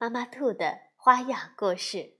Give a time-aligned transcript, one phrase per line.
[0.00, 2.18] 妈妈兔的花样故事，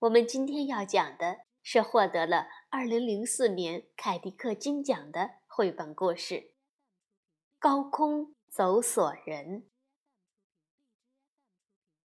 [0.00, 6.34] 我们今天要讲的是获得了二零零四年凯迪克金奖的绘本故事
[7.60, 9.62] 《高空走索人》，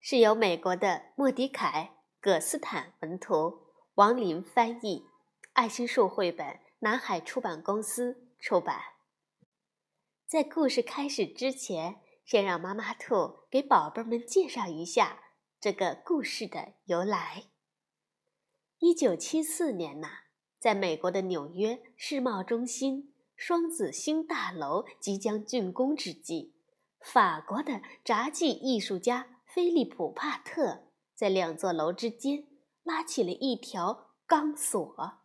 [0.00, 5.06] 是由美国的莫迪凯·葛斯坦文图，王林翻译，
[5.52, 8.80] 爱心树绘本，南海出版公司出版。
[10.26, 12.00] 在故事开始之前。
[12.24, 15.20] 先让妈妈兔给宝贝们介绍一下
[15.60, 17.44] 这个故事的由来。
[18.78, 20.08] 一九七四年呐，
[20.58, 26.54] 在美国的纽约世贸中心双子星大楼即将竣工之际，
[27.00, 32.46] 法国的杂技艺术家菲利普·帕特在两座楼之间
[32.82, 35.18] 拉起了一条钢索，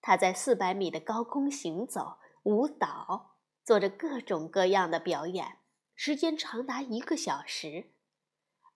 [0.00, 5.58] 他在四百米的高空行走、舞蹈，做着各种各样的表演。
[5.96, 7.90] 时间长达一个小时。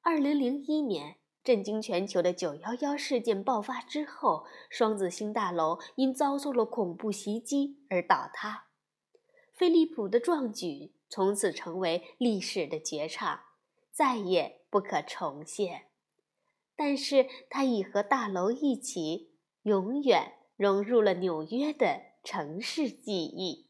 [0.01, 8.69] 二零零一年，震惊全球的九幺幺事件爆发之后，双子星大楼因遭受了恐怖袭击而倒塌。
[9.53, 13.41] 飞利浦的壮举从此成为历史的绝唱，
[13.93, 15.89] 再也不可重现。
[16.75, 19.35] 但是，它已和大楼一起，
[19.65, 23.69] 永远融入了纽约的城市记忆。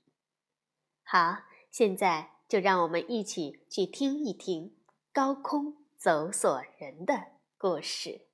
[1.03, 1.39] 好，
[1.73, 2.40] 现在。
[2.51, 4.77] 就让我们一起去听一听
[5.13, 8.27] 高空走索人的故事。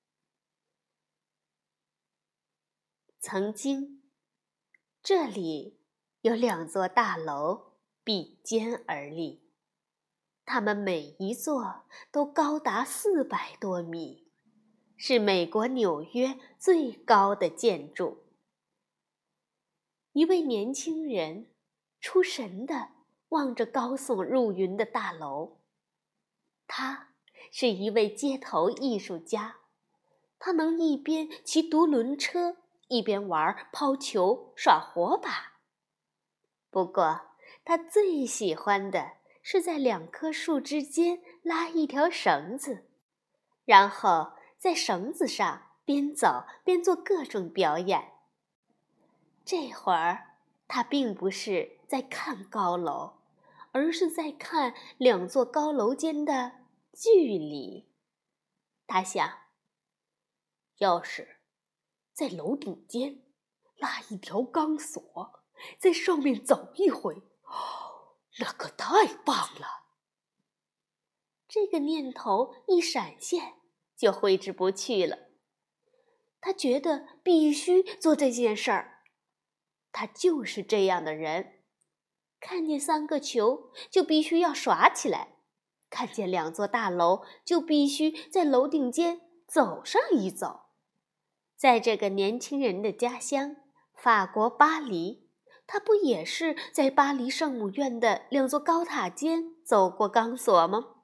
[3.21, 4.03] 曾经，
[5.03, 5.83] 这里
[6.23, 9.53] 有两座大楼比肩而立，
[10.47, 14.33] 它们每一座都高达四百多米，
[14.97, 18.25] 是美国纽约最高的建筑。
[20.13, 21.51] 一位年轻人
[22.01, 22.96] 出神的。
[23.31, 25.59] 望着高耸入云的大楼，
[26.67, 27.09] 他
[27.51, 29.57] 是一位街头艺术家，
[30.39, 32.57] 他能一边骑独轮车，
[32.89, 35.55] 一边玩抛球、耍火把。
[36.71, 37.23] 不过，
[37.65, 39.13] 他最喜欢的
[39.43, 42.87] 是在两棵树之间拉一条绳子，
[43.65, 48.13] 然后在绳子上边走边做各种表演。
[49.45, 50.37] 这会儿，
[50.69, 53.15] 他并不是在看高楼。
[53.73, 56.65] 而是在看两座高楼间的
[56.95, 57.93] 距离。
[58.87, 59.31] 他想，
[60.79, 61.41] 要是
[62.15, 63.23] 在楼顶间
[63.77, 65.45] 拉一条钢索，
[65.79, 67.23] 在上面走一回，
[68.39, 69.85] 那可太棒了。
[71.47, 73.57] 这个念头一闪现，
[73.95, 75.29] 就挥之不去了。
[76.41, 79.03] 他觉得必须做这件事儿。
[79.93, 81.56] 他就是这样的人。
[82.41, 85.37] 看见三个球就必须要耍起来，
[85.91, 90.67] 看见两座大楼就必须在楼顶间走上一走。
[91.57, 93.57] 在这个年轻人的家乡
[93.95, 95.29] 法国巴黎，
[95.67, 100.97] 他不也是在巴黎圣母院的两座高塔间走过钢索吗？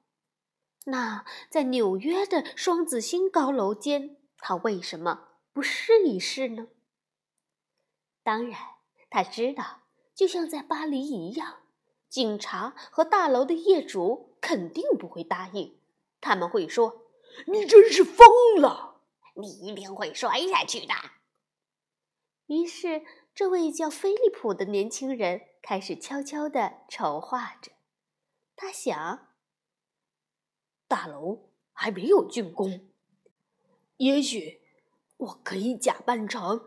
[0.85, 6.67] 那在纽约的双子星高楼间，他为什么不试一试呢？
[8.21, 8.59] 当然，
[9.09, 9.82] 他知道。
[10.15, 11.63] 就像在巴黎一样，
[12.07, 15.79] 警察和大楼的业主肯定不会答应。
[16.21, 17.07] 他们会说
[17.47, 18.27] ：“你真是疯
[18.61, 19.01] 了，
[19.35, 20.93] 你一定会摔下去的。”
[22.47, 23.03] 于是，
[23.33, 27.71] 这位叫菲利普的年轻人开始悄悄地筹划着。
[28.55, 29.27] 他想：
[30.87, 32.87] 大楼还没有竣工，
[33.97, 34.61] 也许
[35.17, 36.63] 我可以假扮成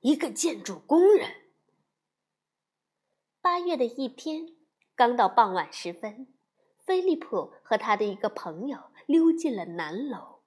[0.00, 1.49] 一个建筑工人。
[3.42, 4.54] 八月的一天，
[4.94, 6.28] 刚到傍晚时分，
[6.84, 10.42] 菲利普和他的一个朋友溜进了南楼。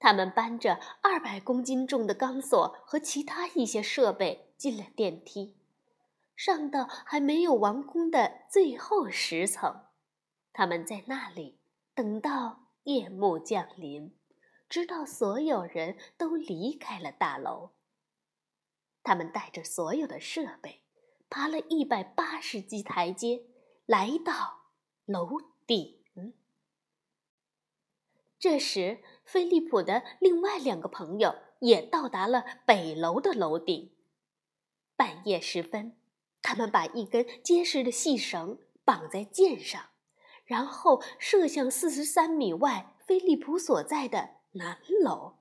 [0.00, 5.56] 他们搬着二百公斤重的钢索和其他一些设备进了电梯，
[6.34, 9.84] 上到还没有完工的最后十层。
[10.52, 11.60] 他们在那里
[11.94, 14.16] 等到夜幕降临，
[14.68, 17.70] 直到所有人都离开了大楼。
[19.04, 20.79] 他们带着所有的设备。
[21.30, 23.46] 爬了一百八十级台阶，
[23.86, 24.72] 来到
[25.06, 25.98] 楼顶。
[28.38, 33.94] 这时，菲利普的另外两个朋友也到达了北楼的楼顶。
[34.96, 35.96] 半夜时分，
[36.40, 39.90] 他们把一根结实的细绳绑在箭上，
[40.44, 45.36] 然后射向四十三米外菲利普所在的南楼。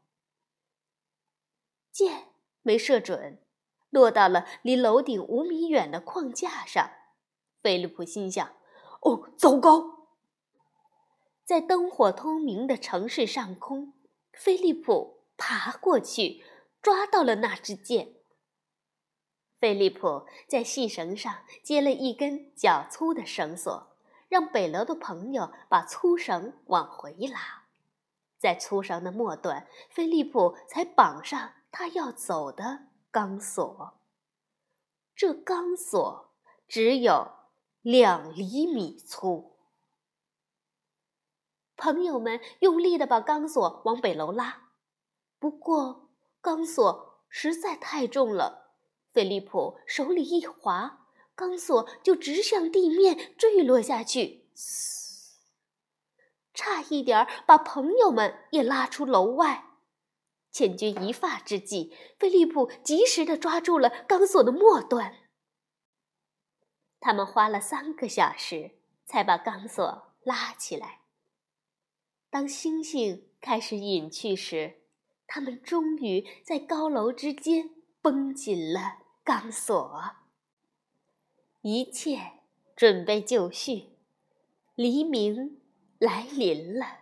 [1.91, 3.41] 箭没射准，
[3.89, 6.89] 落到了离楼顶五米远的框架上。
[7.61, 8.55] 菲利普心想
[9.01, 10.07] ：“哦，糟糕！”
[11.43, 13.93] 在灯火通明的城市上空，
[14.31, 16.43] 菲利普爬过去，
[16.81, 18.13] 抓到了那支箭。
[19.57, 23.97] 菲利普在细绳上接了一根较粗的绳索，
[24.29, 27.65] 让北楼的朋友把粗绳往回拉。
[28.37, 33.99] 在粗绳的末端，菲利普才绑上他要走的钢索。
[35.15, 36.33] 这钢索
[36.67, 37.31] 只有
[37.81, 39.57] 两厘米粗。
[41.75, 44.71] 朋友们用力的把钢索往北楼拉，
[45.39, 46.09] 不过
[46.41, 48.75] 钢索实在太重了，
[49.13, 54.49] 菲利普手里一滑，钢索就直向地面坠落下去，
[56.53, 59.68] 差一点把朋友们也拉出楼外。
[60.51, 65.15] 千钧一发之际，菲利普及时地抓住了钢索的末端。
[66.99, 68.71] 他们花了三个小时
[69.05, 71.01] 才把钢索拉起来。
[72.29, 74.81] 当星星开始隐去时，
[75.25, 77.69] 他们终于在高楼之间
[78.01, 80.01] 绷紧了钢索。
[81.61, 82.39] 一切
[82.75, 83.89] 准备就绪，
[84.75, 85.61] 黎明
[85.97, 86.99] 来临了。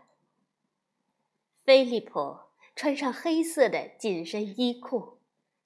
[1.63, 2.46] 菲利普
[2.77, 5.17] 穿上黑色的紧身衣裤，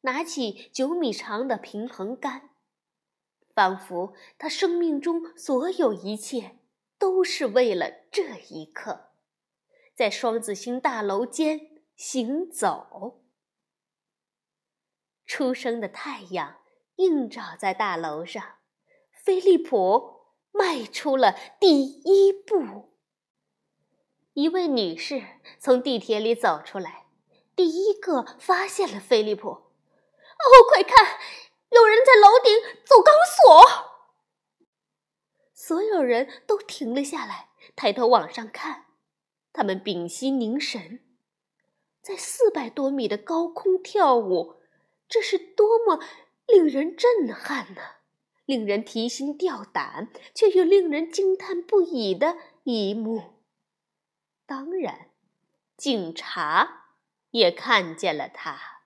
[0.01, 2.51] 拿起九米长的平衡杆，
[3.53, 6.59] 仿佛他生命中所有一切
[6.97, 9.09] 都是为了这一刻。
[9.93, 13.25] 在双子星大楼间行走，
[15.25, 16.61] 初升的太阳
[16.95, 18.59] 映照在大楼上，
[19.11, 20.21] 菲利普
[20.53, 22.95] 迈出了第一步。
[24.33, 25.21] 一位女士
[25.59, 27.00] 从地铁里走出来，
[27.55, 29.49] 第一个发现了菲利普。
[29.49, 31.19] 哦，快看，
[31.69, 33.91] 有人在楼顶走钢索！
[35.53, 38.85] 所有人都停了下来，抬头往上看。
[39.53, 41.01] 他们屏息凝神，
[42.01, 44.55] 在四百多米的高空跳舞，
[45.07, 45.99] 这是多么
[46.47, 47.97] 令人震撼呐！
[48.45, 53.43] 令人提心吊胆，却又令人惊叹不已的一幕。
[54.45, 55.11] 当然，
[55.77, 56.80] 警察
[57.31, 58.81] 也看见了他。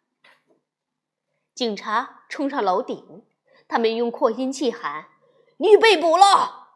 [1.54, 3.24] 警察冲上楼顶，
[3.68, 5.10] 他们用扩音器喊
[5.58, 6.70] ：“你被捕了！”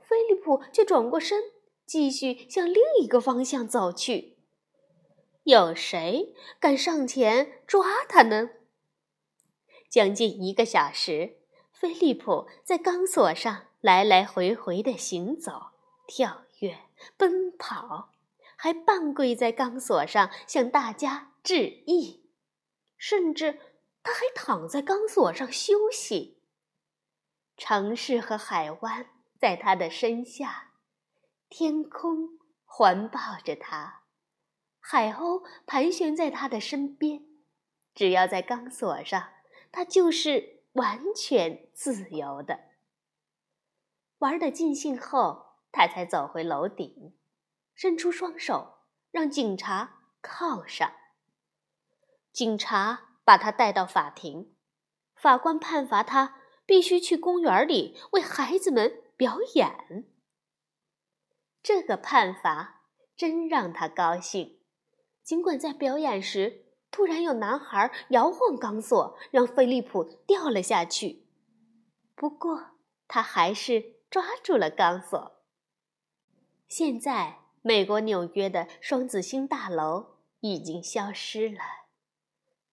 [0.00, 1.56] 菲利普却转过身。
[1.86, 4.38] 继续向另一个方向走去。
[5.44, 8.50] 有谁敢上前抓他呢？
[9.88, 11.36] 将近一个小时，
[11.72, 15.66] 菲利普在钢索上来来回回的行走、
[16.08, 16.76] 跳跃、
[17.16, 18.10] 奔跑，
[18.56, 22.30] 还半跪在钢索上向大家致意，
[22.96, 23.60] 甚至
[24.02, 26.42] 他还躺在钢索上休息。
[27.56, 29.06] 城市和海湾
[29.38, 30.72] 在他的身下。
[31.48, 34.02] 天空环抱着他，
[34.80, 37.22] 海鸥盘旋在他的身边。
[37.94, 39.30] 只要在钢索上，
[39.70, 42.58] 他就是完全自由的。
[44.18, 47.14] 玩得尽兴后，他才走回楼顶，
[47.76, 48.78] 伸出双手
[49.12, 50.92] 让警察铐上。
[52.32, 54.56] 警察把他带到法庭，
[55.14, 60.10] 法官判罚他必须去公园里为孩子们表演。
[61.62, 62.82] 这个判罚
[63.16, 64.60] 真让他高兴。
[65.22, 71.26] 尽管在表演时，突然有男孩摇晃钢索，让菲利普掉了下去，
[72.14, 72.76] 不过
[73.08, 75.42] 他还是抓住了钢索。
[76.68, 81.58] 现在，美国纽约的双子星大楼已经消失了，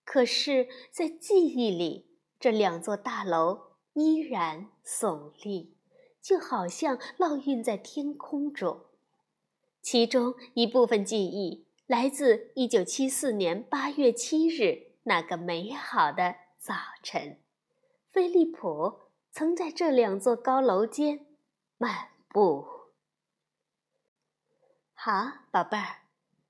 [0.05, 2.05] 可是，在记忆里，
[2.39, 5.75] 这两座大楼依然耸立。
[6.21, 8.81] 就好像烙印在天空中，
[9.81, 17.39] 其中一部分记忆来自1974年8月7日那个美好的早晨。
[18.11, 18.99] 菲利普
[19.31, 21.25] 曾在这两座高楼间
[21.79, 22.72] 漫步。
[25.05, 25.97] 好，宝贝儿，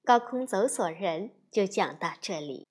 [0.05, 2.67] 高空走索人就讲到这里。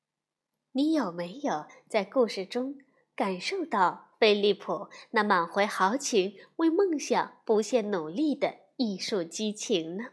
[0.71, 2.77] 你有没有在故事中
[3.17, 4.11] 感受到？
[4.21, 10.11] 飞利浦那满怀豪情、为梦想不懈努力的艺术激情呢？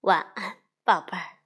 [0.00, 0.56] 晚安。
[0.82, 1.39] 宝贝儿。